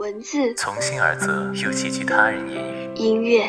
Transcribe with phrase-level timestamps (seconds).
[0.00, 2.88] 文字从心而泽，又寄居他人言语。
[2.96, 3.44] 音乐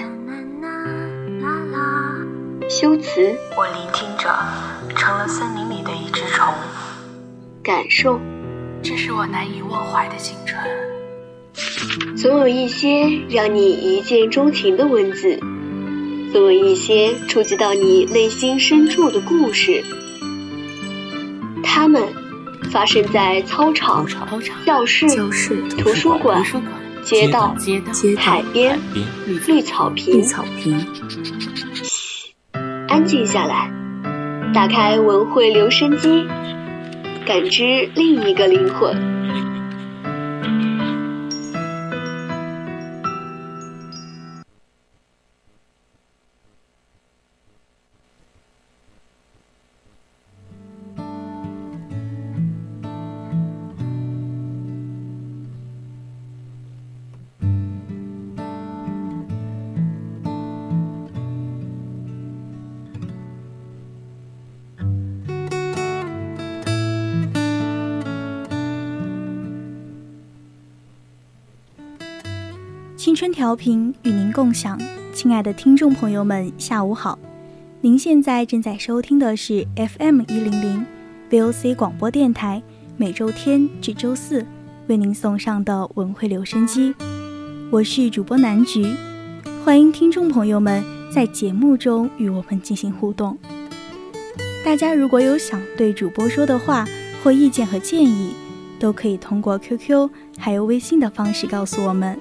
[2.69, 4.29] 修辞我聆听着，
[4.97, 6.53] 成了森林里的一只虫。
[7.63, 8.19] 感受，
[8.83, 10.61] 这是我难以忘怀的青春。
[12.17, 15.39] 总有一些让你一见钟情的文字，
[16.33, 19.85] 总有一些触及到你内心深处的故事。
[21.63, 22.03] 他们
[22.71, 24.07] 发生在操场、
[24.65, 25.05] 教室、
[25.77, 26.41] 图书馆、
[27.03, 27.53] 街道、
[28.17, 28.79] 海边、
[29.45, 30.23] 绿草坪。
[30.23, 30.37] 嘘，
[32.87, 33.69] 安静下来，
[34.53, 36.25] 打开文汇留声机，
[37.25, 39.20] 感知另一个灵魂。
[73.03, 74.79] 青春调频与您共享，
[75.11, 77.17] 亲爱的听众朋友们，下午好！
[77.81, 80.85] 您现在正在收听的是 FM 一零零
[81.31, 82.61] VOC 广播电台，
[82.97, 84.45] 每周天至周四
[84.85, 86.93] 为您送上的文汇留声机，
[87.71, 88.85] 我是主播南菊，
[89.65, 93.35] 欢迎听众朋友们在节目中与我们进行互动。
[94.63, 96.87] 大家如果有想对主播说的话
[97.23, 98.35] 或意见和建议，
[98.79, 100.07] 都可以通过 QQ
[100.37, 102.15] 还有微信的方式告诉我们。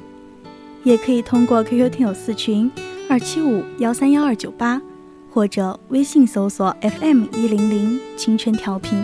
[0.83, 2.71] 也可以通过 QQ 听友四群
[3.09, 4.81] 二七五幺三幺二九八，
[5.31, 9.03] 或者微信搜索 FM 一零零青春调频，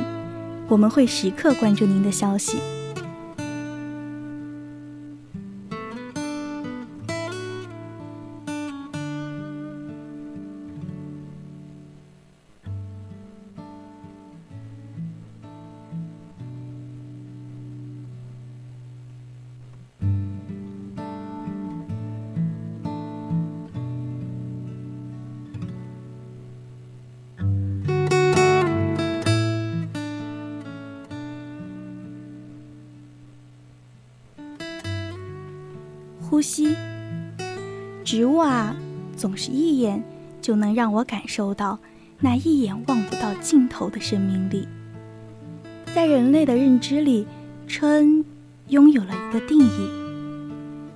[0.69, 2.58] 我们会时刻关注您的消息。
[36.36, 36.76] 呼吸，
[38.04, 38.76] 植物啊，
[39.16, 40.04] 总是一眼
[40.42, 41.78] 就能让我感受到
[42.20, 44.69] 那一眼望不到尽头的生命力。
[45.94, 47.26] 在人类的认知里，
[47.66, 48.22] 春
[48.69, 49.88] 拥有了一个定义，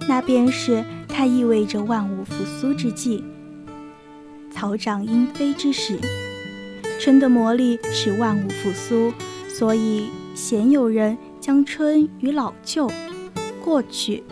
[0.06, 3.24] 那便是它意味着万物复苏之际，
[4.50, 5.98] 草长莺飞之时。
[7.00, 9.10] 春的魔力使万物复苏，
[9.48, 12.90] 所以鲜有人将春与老旧、
[13.64, 14.22] 过去。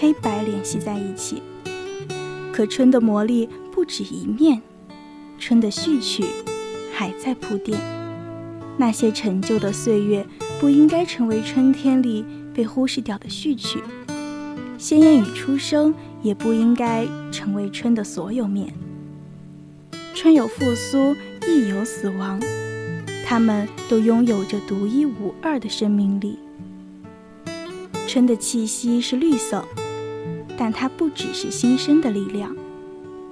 [0.00, 1.42] 黑白联系在一起，
[2.52, 4.60] 可春的魔力不止一面，
[5.38, 6.24] 春的序曲
[6.92, 7.80] 还在铺垫。
[8.76, 10.26] 那些陈旧的岁月
[10.60, 13.78] 不应该成为春天里被忽视掉的序曲，
[14.78, 18.74] 鲜艳与出生也不应该成为春的所有面。
[20.12, 21.14] 春有复苏，
[21.46, 22.40] 亦有死亡，
[23.24, 26.38] 它们都拥有着独一无二的生命力。
[28.06, 29.64] 春的气息是绿色。
[30.56, 32.54] 但它不只是新生的力量，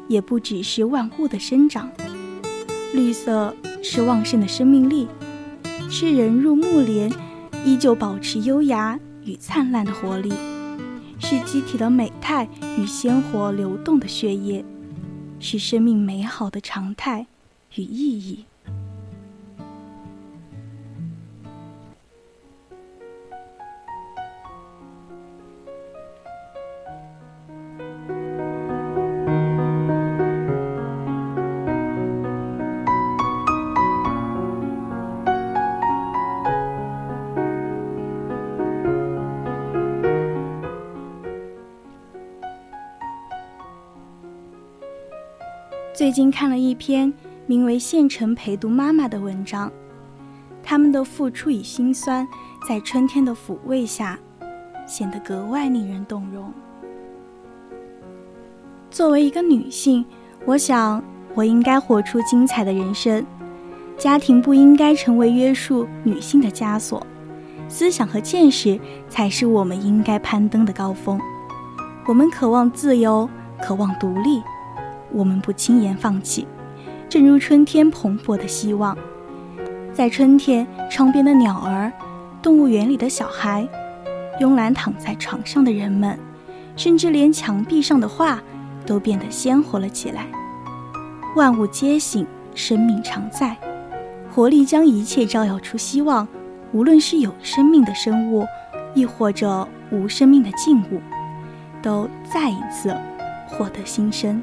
[0.09, 1.91] 也不只是万物的生长。
[2.93, 5.09] 绿色是旺盛的生命力，
[5.91, 7.11] 是人入暮帘
[7.65, 10.33] 依旧保持优雅与灿烂的活力，
[11.19, 14.65] 是机体的美态与鲜活流动的血液，
[15.39, 17.27] 是生命美好的常态
[17.77, 18.45] 与意义。
[45.95, 47.13] 最近看了一篇
[47.45, 49.71] 名为《县城陪读妈妈》的文章，
[50.63, 52.27] 他们的付出与辛酸，
[52.67, 54.19] 在春天的抚慰下，
[54.87, 56.51] 显得格外令人动容。
[58.91, 60.03] 作为一个女性，
[60.47, 61.05] 我想
[61.35, 63.23] 我应该活出精彩的人生。
[63.99, 67.07] 家庭不应该成为约束女性的枷锁，
[67.69, 68.81] 思想和见识
[69.11, 71.21] 才是我们应该攀登的高峰。
[72.07, 73.29] 我们渴望自由，
[73.61, 74.43] 渴望独立。
[75.13, 76.47] 我们不轻言放弃，
[77.09, 78.97] 正如春天蓬勃的希望。
[79.93, 81.93] 在春天，窗边的鸟儿，
[82.41, 83.69] 动物园里的小孩，
[84.41, 86.19] 慵懒躺在床上的人们，
[86.77, 88.41] 甚至连墙壁上的画
[88.87, 90.27] 都变得鲜活了起来。
[91.37, 93.57] 万物皆醒，生命常在，
[94.31, 96.27] 活力将一切照耀出希望。
[96.73, 98.47] 无论是有生命的生物，
[98.95, 101.03] 亦或者无生命的静物，
[101.83, 102.97] 都再一次
[103.47, 104.43] 获得新生。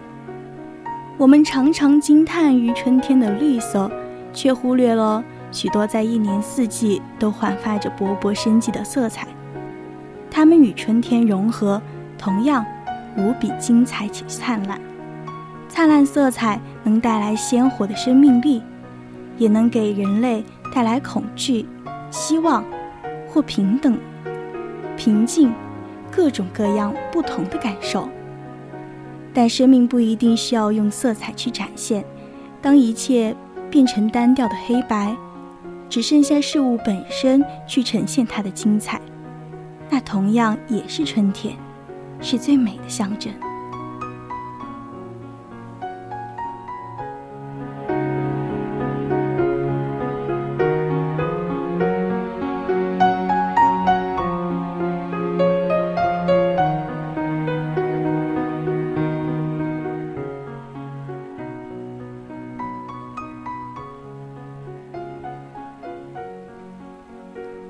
[1.20, 3.92] 我们常常惊叹于春天的绿色，
[4.32, 5.22] 却忽略了
[5.52, 9.28] 许多在一年四季都焕发着勃勃生机的色彩。
[10.32, 11.82] 它们与春天融合，
[12.18, 12.66] 同样
[13.18, 14.80] 无比精彩且灿烂。
[15.68, 18.64] 灿烂色彩能带来鲜活的生命力，
[19.38, 20.42] 也能给人类
[20.74, 21.66] 带来恐惧。
[22.10, 22.64] 希望，
[23.28, 24.00] 或平等、
[24.96, 25.52] 平静，
[26.10, 28.08] 各种各样不同的感受。
[29.34, 32.04] 但生命不一定需要用色彩去展现。
[32.62, 33.36] 当一切
[33.70, 35.16] 变成单调的黑白，
[35.90, 39.00] 只剩下事物本身去呈现它的精彩，
[39.90, 41.56] 那同样也是春天，
[42.20, 43.32] 是最美的象征。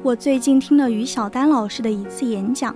[0.10, 2.76] 我最近听了于小丹老师的一次演讲，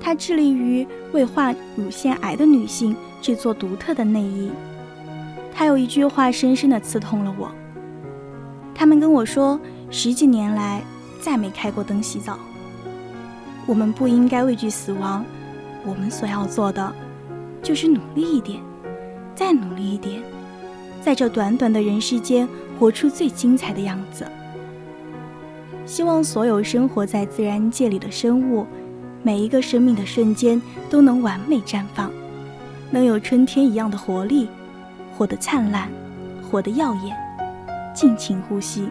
[0.00, 4.50] 他致力于为患乳腺癌的女性制作独特的内衣。
[5.54, 7.52] 他有一句话深深的刺痛了我。
[8.74, 9.60] 他们跟我说，
[9.90, 10.82] 十几年来
[11.20, 12.36] 再没开过灯洗澡。
[13.64, 15.24] 我们不应该畏惧死亡，
[15.86, 16.92] 我们所要做的，
[17.62, 18.60] 就是努力一点，
[19.36, 20.20] 再努力一点，
[21.00, 24.26] 在这短短的人世间活出最精彩的样子。
[25.86, 28.66] 希望所有生活在自然界里的生物，
[29.22, 32.10] 每一个生命的瞬间都能完美绽放，
[32.90, 34.48] 能有春天一样的活力，
[35.16, 35.88] 活得灿烂，
[36.48, 37.16] 活得耀眼，
[37.94, 38.88] 尽情呼吸。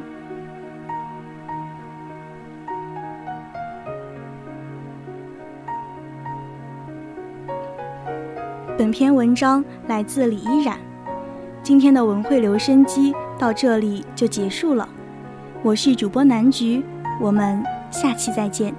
[8.78, 10.78] 本篇文章来自李依然。
[11.62, 14.88] 今天的文汇留声机到这里就结束了。
[15.70, 16.84] 我是主播南菊，
[17.22, 18.74] 我们下期再见。